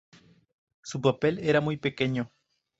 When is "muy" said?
1.61-1.77